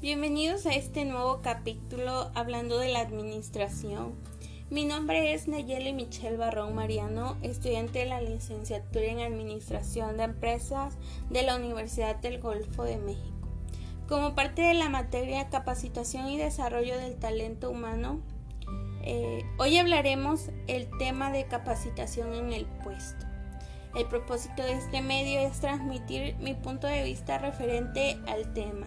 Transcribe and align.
Bienvenidos 0.00 0.64
a 0.64 0.74
este 0.74 1.04
nuevo 1.04 1.40
capítulo 1.42 2.30
hablando 2.34 2.78
de 2.78 2.88
la 2.88 3.00
administración. 3.00 4.14
Mi 4.70 4.84
nombre 4.84 5.34
es 5.34 5.48
Nayeli 5.48 5.92
Michelle 5.92 6.36
Barrón 6.36 6.74
Mariano, 6.74 7.36
estudiante 7.42 7.98
de 7.98 8.06
la 8.06 8.20
licenciatura 8.20 9.04
en 9.06 9.20
Administración 9.20 10.16
de 10.16 10.24
Empresas 10.24 10.96
de 11.30 11.42
la 11.42 11.56
Universidad 11.56 12.16
del 12.16 12.40
Golfo 12.40 12.84
de 12.84 12.96
México. 12.96 13.48
Como 14.08 14.34
parte 14.34 14.62
de 14.62 14.74
la 14.74 14.88
materia 14.88 15.50
Capacitación 15.50 16.28
y 16.28 16.38
Desarrollo 16.38 16.96
del 16.96 17.16
Talento 17.16 17.70
Humano, 17.70 18.20
eh, 19.02 19.44
hoy 19.58 19.76
hablaremos 19.76 20.48
el 20.66 20.88
tema 20.98 21.30
de 21.30 21.46
capacitación 21.46 22.34
en 22.34 22.52
el 22.52 22.64
puesto. 22.64 23.27
El 23.94 24.06
propósito 24.06 24.62
de 24.62 24.72
este 24.72 25.00
medio 25.00 25.40
es 25.40 25.60
transmitir 25.60 26.36
mi 26.36 26.54
punto 26.54 26.86
de 26.86 27.02
vista 27.04 27.38
referente 27.38 28.18
al 28.26 28.52
tema. 28.52 28.86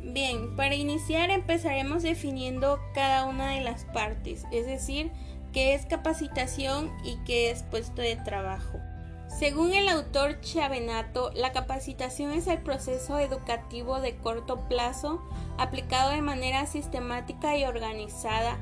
Bien, 0.00 0.56
para 0.56 0.74
iniciar 0.74 1.30
empezaremos 1.30 2.02
definiendo 2.02 2.80
cada 2.92 3.24
una 3.26 3.50
de 3.50 3.60
las 3.60 3.84
partes, 3.84 4.46
es 4.50 4.66
decir, 4.66 5.12
qué 5.52 5.74
es 5.74 5.86
capacitación 5.86 6.90
y 7.04 7.18
qué 7.24 7.50
es 7.50 7.62
puesto 7.62 8.02
de 8.02 8.16
trabajo. 8.16 8.80
Según 9.28 9.72
el 9.72 9.88
autor 9.88 10.40
Chavenato, 10.40 11.30
la 11.34 11.52
capacitación 11.52 12.32
es 12.32 12.46
el 12.48 12.58
proceso 12.58 13.18
educativo 13.18 14.00
de 14.00 14.16
corto 14.16 14.68
plazo 14.68 15.22
aplicado 15.56 16.10
de 16.10 16.20
manera 16.20 16.66
sistemática 16.66 17.56
y 17.56 17.64
organizada 17.64 18.58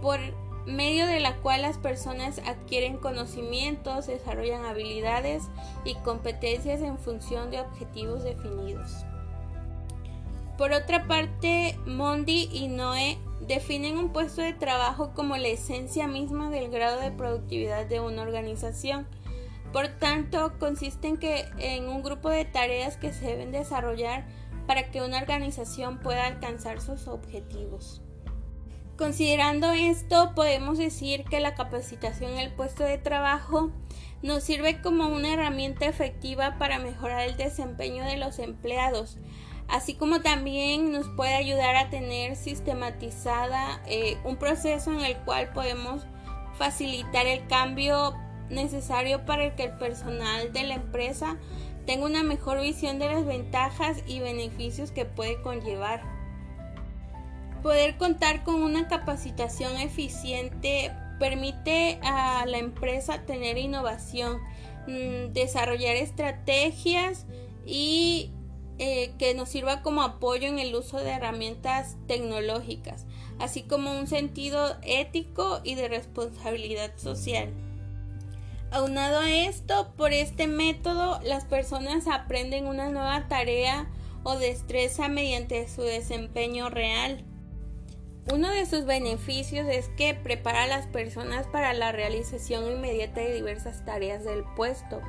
por 0.00 0.18
medio 0.66 1.06
de 1.06 1.20
la 1.20 1.36
cual 1.36 1.62
las 1.62 1.78
personas 1.78 2.40
adquieren 2.46 2.96
conocimientos, 2.96 4.06
desarrollan 4.06 4.64
habilidades 4.64 5.44
y 5.84 5.94
competencias 5.96 6.80
en 6.80 6.98
función 6.98 7.50
de 7.50 7.60
objetivos 7.60 8.22
definidos. 8.22 9.04
Por 10.58 10.72
otra 10.72 11.06
parte, 11.06 11.78
Mondi 11.86 12.48
y 12.52 12.68
Noé 12.68 13.18
definen 13.40 13.98
un 13.98 14.12
puesto 14.12 14.42
de 14.42 14.52
trabajo 14.52 15.12
como 15.14 15.36
la 15.36 15.48
esencia 15.48 16.06
misma 16.06 16.50
del 16.50 16.70
grado 16.70 17.00
de 17.00 17.10
productividad 17.10 17.86
de 17.86 18.00
una 18.00 18.22
organización. 18.22 19.08
Por 19.72 19.88
tanto, 19.88 20.52
consiste 20.58 21.08
en, 21.08 21.18
en 21.58 21.88
un 21.88 22.02
grupo 22.02 22.28
de 22.28 22.44
tareas 22.44 22.96
que 22.96 23.12
se 23.12 23.26
deben 23.26 23.50
desarrollar 23.50 24.26
para 24.66 24.90
que 24.90 25.02
una 25.02 25.18
organización 25.18 25.98
pueda 25.98 26.26
alcanzar 26.26 26.80
sus 26.80 27.08
objetivos. 27.08 28.02
Considerando 28.96 29.72
esto, 29.72 30.32
podemos 30.34 30.76
decir 30.76 31.24
que 31.24 31.40
la 31.40 31.54
capacitación 31.54 32.32
en 32.32 32.38
el 32.38 32.52
puesto 32.52 32.84
de 32.84 32.98
trabajo 32.98 33.70
nos 34.22 34.44
sirve 34.44 34.82
como 34.82 35.08
una 35.08 35.32
herramienta 35.32 35.86
efectiva 35.86 36.58
para 36.58 36.78
mejorar 36.78 37.28
el 37.28 37.36
desempeño 37.36 38.04
de 38.04 38.18
los 38.18 38.38
empleados, 38.38 39.18
así 39.66 39.94
como 39.94 40.20
también 40.20 40.92
nos 40.92 41.08
puede 41.08 41.34
ayudar 41.34 41.74
a 41.76 41.90
tener 41.90 42.36
sistematizada 42.36 43.82
eh, 43.86 44.18
un 44.24 44.36
proceso 44.36 44.92
en 44.92 45.00
el 45.00 45.16
cual 45.18 45.52
podemos 45.52 46.06
facilitar 46.58 47.26
el 47.26 47.46
cambio 47.46 48.14
necesario 48.50 49.24
para 49.24 49.56
que 49.56 49.64
el 49.64 49.72
personal 49.78 50.52
de 50.52 50.64
la 50.64 50.74
empresa 50.74 51.38
tenga 51.86 52.04
una 52.04 52.22
mejor 52.22 52.60
visión 52.60 52.98
de 52.98 53.08
las 53.08 53.24
ventajas 53.24 54.04
y 54.06 54.20
beneficios 54.20 54.92
que 54.92 55.06
puede 55.06 55.40
conllevar. 55.40 56.21
Poder 57.62 57.96
contar 57.96 58.42
con 58.42 58.56
una 58.56 58.88
capacitación 58.88 59.76
eficiente 59.76 60.92
permite 61.18 62.00
a 62.02 62.44
la 62.46 62.58
empresa 62.58 63.22
tener 63.24 63.56
innovación, 63.56 64.40
mm, 64.88 65.32
desarrollar 65.32 65.94
estrategias 65.94 67.26
y 67.64 68.32
eh, 68.78 69.12
que 69.18 69.34
nos 69.34 69.48
sirva 69.48 69.82
como 69.82 70.02
apoyo 70.02 70.48
en 70.48 70.58
el 70.58 70.74
uso 70.74 70.96
de 70.96 71.10
herramientas 71.10 71.96
tecnológicas, 72.08 73.06
así 73.38 73.62
como 73.62 73.92
un 73.96 74.08
sentido 74.08 74.76
ético 74.82 75.60
y 75.62 75.76
de 75.76 75.86
responsabilidad 75.86 76.96
social. 76.96 77.50
Aunado 78.72 79.20
a 79.20 79.30
esto, 79.30 79.92
por 79.96 80.12
este 80.12 80.48
método 80.48 81.20
las 81.22 81.44
personas 81.44 82.08
aprenden 82.08 82.66
una 82.66 82.88
nueva 82.88 83.28
tarea 83.28 83.88
o 84.24 84.36
destreza 84.36 85.08
mediante 85.08 85.68
su 85.68 85.82
desempeño 85.82 86.68
real. 86.68 87.24
Uno 88.30 88.50
de 88.50 88.66
sus 88.66 88.84
beneficios 88.84 89.66
es 89.68 89.88
que 89.96 90.14
prepara 90.14 90.64
a 90.64 90.66
las 90.68 90.86
personas 90.86 91.46
para 91.48 91.72
la 91.72 91.90
realización 91.90 92.70
inmediata 92.70 93.20
de 93.20 93.34
diversas 93.34 93.84
tareas 93.84 94.24
del 94.24 94.44
puesto 94.56 95.00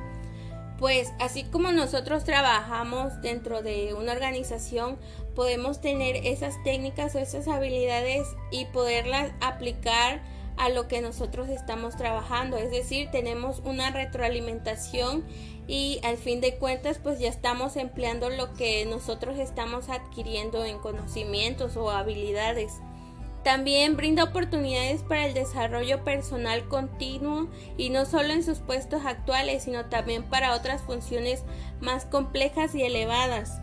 pues 0.78 1.12
así 1.20 1.44
como 1.44 1.72
nosotros 1.72 2.24
trabajamos 2.24 3.20
dentro 3.22 3.62
de 3.62 3.94
una 3.94 4.12
organización, 4.12 4.98
podemos 5.34 5.80
tener 5.80 6.16
esas 6.26 6.62
técnicas 6.62 7.14
o 7.14 7.18
esas 7.20 7.48
habilidades 7.48 8.26
y 8.50 8.66
poderlas 8.66 9.32
aplicar 9.40 10.20
a 10.56 10.68
lo 10.68 10.86
que 10.86 11.00
nosotros 11.00 11.48
estamos 11.48 11.96
trabajando. 11.96 12.56
Es 12.56 12.70
decir, 12.70 13.08
tenemos 13.10 13.60
una 13.64 13.90
retroalimentación 13.90 15.24
y 15.66 16.00
al 16.02 16.16
fin 16.16 16.40
de 16.40 16.56
cuentas 16.56 16.98
pues 17.02 17.18
ya 17.18 17.28
estamos 17.28 17.76
empleando 17.76 18.28
lo 18.30 18.54
que 18.54 18.84
nosotros 18.86 19.38
estamos 19.38 19.88
adquiriendo 19.88 20.64
en 20.64 20.78
conocimientos 20.78 21.76
o 21.76 21.90
habilidades. 21.90 22.72
También 23.44 23.94
brinda 23.96 24.24
oportunidades 24.24 25.02
para 25.02 25.26
el 25.26 25.34
desarrollo 25.34 26.02
personal 26.02 26.66
continuo 26.66 27.48
y 27.76 27.90
no 27.90 28.06
solo 28.06 28.32
en 28.32 28.42
sus 28.42 28.60
puestos 28.60 29.04
actuales, 29.04 29.64
sino 29.64 29.84
también 29.84 30.22
para 30.22 30.54
otras 30.54 30.80
funciones 30.80 31.44
más 31.80 32.06
complejas 32.06 32.74
y 32.74 32.82
elevadas. 32.82 33.60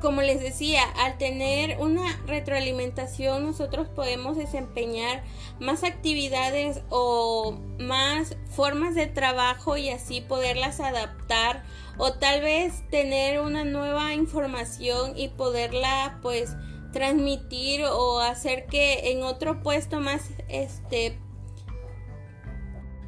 Como 0.00 0.20
les 0.20 0.40
decía, 0.40 0.82
al 0.98 1.18
tener 1.18 1.80
una 1.80 2.20
retroalimentación 2.26 3.44
nosotros 3.44 3.88
podemos 3.88 4.36
desempeñar 4.36 5.24
más 5.58 5.82
actividades 5.82 6.82
o 6.90 7.58
más 7.80 8.36
formas 8.50 8.94
de 8.94 9.06
trabajo 9.06 9.76
y 9.76 9.88
así 9.88 10.20
poderlas 10.20 10.78
adaptar 10.78 11.64
o 11.96 12.12
tal 12.12 12.42
vez 12.42 12.88
tener 12.90 13.40
una 13.40 13.64
nueva 13.64 14.14
información 14.14 15.16
y 15.16 15.28
poderla 15.28 16.18
pues 16.22 16.54
transmitir 16.94 17.84
o 17.84 18.20
hacer 18.20 18.66
que 18.66 19.10
en 19.10 19.24
otro 19.24 19.62
puesto 19.62 20.00
más 20.00 20.30
este 20.48 21.18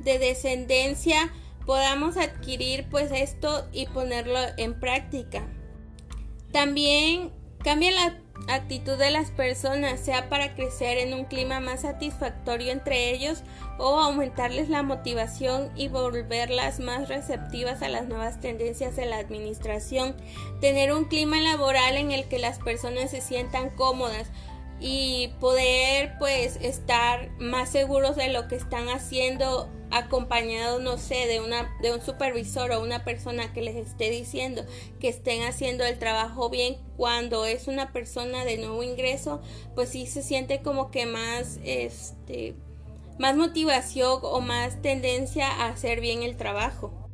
de 0.00 0.18
descendencia 0.18 1.32
podamos 1.64 2.16
adquirir 2.16 2.88
pues 2.90 3.10
esto 3.12 3.68
y 3.72 3.86
ponerlo 3.86 4.38
en 4.56 4.78
práctica. 4.78 5.48
También 6.52 7.32
cambia 7.62 7.92
la 7.92 8.18
actitud 8.48 8.96
de 8.96 9.10
las 9.10 9.30
personas, 9.30 10.00
sea 10.00 10.28
para 10.28 10.54
crecer 10.54 10.98
en 10.98 11.14
un 11.14 11.24
clima 11.24 11.60
más 11.60 11.82
satisfactorio 11.82 12.72
entre 12.72 13.10
ellos 13.10 13.42
o 13.78 13.98
aumentarles 13.98 14.68
la 14.68 14.82
motivación 14.82 15.70
y 15.76 15.88
volverlas 15.88 16.80
más 16.80 17.08
receptivas 17.08 17.82
a 17.82 17.88
las 17.88 18.08
nuevas 18.08 18.40
tendencias 18.40 18.96
de 18.96 19.06
la 19.06 19.18
administración. 19.18 20.16
Tener 20.60 20.92
un 20.92 21.04
clima 21.04 21.40
laboral 21.40 21.96
en 21.96 22.12
el 22.12 22.28
que 22.28 22.38
las 22.38 22.58
personas 22.58 23.10
se 23.10 23.20
sientan 23.20 23.70
cómodas 23.70 24.28
y 24.80 25.28
poder 25.40 26.16
pues 26.18 26.56
estar 26.56 27.30
más 27.38 27.70
seguros 27.70 28.16
de 28.16 28.28
lo 28.28 28.46
que 28.48 28.56
están 28.56 28.88
haciendo 28.88 29.70
acompañado 29.90 30.80
no 30.80 30.98
sé 30.98 31.26
de 31.26 31.40
una 31.40 31.74
de 31.80 31.94
un 31.94 32.02
supervisor 32.02 32.72
o 32.72 32.82
una 32.82 33.04
persona 33.04 33.52
que 33.52 33.62
les 33.62 33.76
esté 33.76 34.10
diciendo 34.10 34.64
que 35.00 35.08
estén 35.08 35.44
haciendo 35.44 35.84
el 35.84 35.98
trabajo 35.98 36.50
bien 36.50 36.76
cuando 36.96 37.46
es 37.46 37.68
una 37.68 37.92
persona 37.92 38.44
de 38.44 38.58
nuevo 38.58 38.82
ingreso 38.82 39.40
pues 39.74 39.90
sí 39.90 40.06
se 40.06 40.22
siente 40.22 40.60
como 40.60 40.90
que 40.90 41.06
más 41.06 41.58
este 41.64 42.54
más 43.18 43.36
motivación 43.36 44.20
o 44.22 44.40
más 44.40 44.82
tendencia 44.82 45.48
a 45.48 45.68
hacer 45.68 46.00
bien 46.00 46.22
el 46.22 46.36
trabajo 46.36 47.05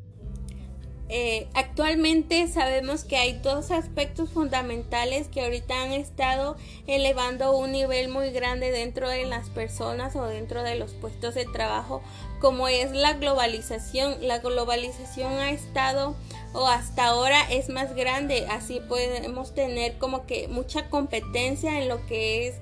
eh, 1.08 1.46
actualmente 1.54 2.48
sabemos 2.48 3.04
que 3.04 3.16
hay 3.16 3.34
dos 3.34 3.70
aspectos 3.70 4.30
fundamentales 4.30 5.28
que 5.28 5.42
ahorita 5.42 5.82
han 5.82 5.92
estado 5.92 6.56
elevando 6.86 7.56
un 7.56 7.72
nivel 7.72 8.08
muy 8.08 8.30
grande 8.30 8.70
dentro 8.70 9.08
de 9.08 9.26
las 9.26 9.50
personas 9.50 10.16
o 10.16 10.24
dentro 10.24 10.62
de 10.62 10.76
los 10.76 10.92
puestos 10.92 11.34
de 11.34 11.44
trabajo, 11.44 12.02
como 12.40 12.66
es 12.68 12.92
la 12.92 13.14
globalización. 13.14 14.26
La 14.26 14.38
globalización 14.38 15.32
ha 15.34 15.50
estado 15.50 16.16
o 16.54 16.66
hasta 16.66 17.06
ahora 17.06 17.42
es 17.50 17.68
más 17.68 17.94
grande, 17.94 18.46
así 18.50 18.80
podemos 18.80 19.54
tener 19.54 19.98
como 19.98 20.26
que 20.26 20.48
mucha 20.48 20.88
competencia 20.88 21.78
en 21.80 21.88
lo 21.88 22.04
que 22.06 22.48
es 22.48 22.54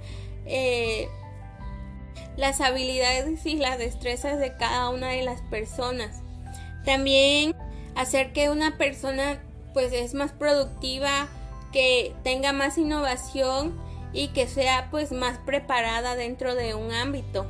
eh, 0.47 1.09
las 2.37 2.61
habilidades 2.61 3.47
y 3.47 3.57
las 3.57 3.79
destrezas 3.79 4.41
de 4.41 4.57
cada 4.57 4.89
una 4.91 5.11
de 5.11 5.23
las 5.23 5.41
personas. 5.43 6.23
También 6.85 7.55
hacer 7.95 8.33
que 8.33 8.51
una 8.51 8.77
persona 8.77 9.41
pues 9.73 9.93
es 9.93 10.15
más 10.15 10.33
productiva, 10.33 11.29
que 11.73 12.15
tenga 12.25 12.53
más 12.53 12.79
innovación 12.79 13.81
y 14.13 14.29
que 14.29 14.49
sea 14.49 14.89
pues 14.91 15.13
más 15.13 15.39
preparada 15.39 16.17
dentro 16.17 16.55
de 16.55 16.75
un 16.75 16.93
ámbito. 16.93 17.47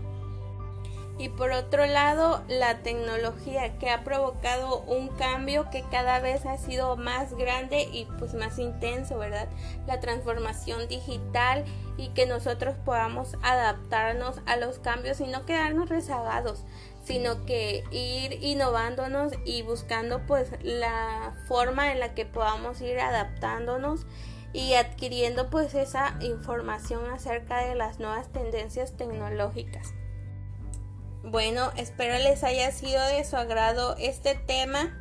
Y 1.21 1.29
por 1.29 1.53
otro 1.53 1.85
lado 1.85 2.43
la 2.49 2.79
tecnología 2.79 3.79
que 3.79 3.91
ha 3.91 4.05
provocado 4.05 4.81
un 4.85 5.09
cambio 5.09 5.69
que 5.69 5.83
cada 5.91 6.19
vez 6.19 6.47
ha 6.47 6.57
sido 6.57 6.97
más 6.97 7.35
grande 7.35 7.83
y 7.93 8.07
pues 8.19 8.33
más 8.33 8.59
intenso, 8.59 9.19
¿verdad? 9.19 9.47
La 9.87 10.01
transformación 10.01 10.89
digital 10.89 11.67
y 11.99 12.09
que 12.09 12.25
nosotros 12.25 12.75
podamos 12.87 13.37
adaptarnos 13.43 14.41
a 14.47 14.57
los 14.57 14.79
cambios 14.79 15.21
y 15.21 15.27
no 15.27 15.45
quedarnos 15.45 15.91
rezagados, 15.91 16.65
sino 17.05 17.45
que 17.45 17.85
ir 17.91 18.43
innovándonos 18.43 19.35
y 19.45 19.61
buscando 19.61 20.25
pues 20.27 20.53
la 20.63 21.35
forma 21.49 21.93
en 21.93 22.01
la 22.01 22.15
que 22.15 22.25
podamos 22.25 22.81
ir 22.81 22.99
adaptándonos 22.99 24.07
y 24.55 24.73
adquiriendo 24.73 25.51
pues 25.51 25.75
esa 25.75 26.17
información 26.23 27.11
acerca 27.11 27.59
de 27.59 27.75
las 27.75 27.99
nuevas 27.99 28.33
tendencias 28.33 28.97
tecnológicas. 28.97 30.00
Bueno, 31.23 31.71
espero 31.77 32.15
les 32.19 32.45
haya 32.45 32.71
sido 32.73 33.05
de 33.07 33.25
su 33.25 33.37
agrado 33.37 33.95
este 33.99 34.35
tema 34.35 34.97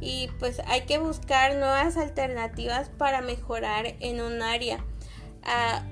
y 0.00 0.28
pues 0.38 0.60
hay 0.66 0.82
que 0.82 0.98
buscar 0.98 1.54
nuevas 1.54 1.96
alternativas 1.96 2.90
para 2.90 3.22
mejorar 3.22 3.94
en 4.00 4.20
un 4.20 4.42
área, 4.42 4.84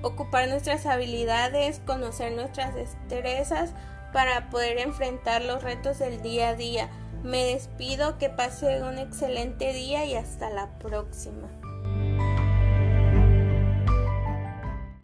ocupar 0.03 0.47
nuestras 0.47 0.85
habilidades, 0.85 1.81
conocer 1.85 2.33
nuestras 2.33 2.75
destrezas 2.75 3.71
para 4.11 4.49
poder 4.51 4.77
enfrentar 4.77 5.43
los 5.43 5.63
retos 5.63 5.97
del 5.97 6.21
día 6.21 6.49
a 6.49 6.55
día. 6.55 6.89
Me 7.23 7.43
despido, 7.45 8.17
que 8.19 8.29
pase 8.29 8.83
un 8.83 8.99
excelente 8.99 9.73
día 9.73 10.05
y 10.05 10.13
hasta 10.13 10.49
la 10.49 10.77
próxima. 10.77 11.49